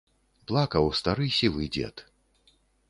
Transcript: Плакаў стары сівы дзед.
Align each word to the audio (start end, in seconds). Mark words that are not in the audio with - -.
Плакаў 0.51 0.89
стары 1.01 1.25
сівы 1.39 1.71
дзед. 1.77 2.07